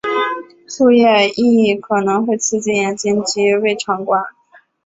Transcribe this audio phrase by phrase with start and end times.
[0.67, 4.23] 树液亦可能会刺激眼睛及胃肠管。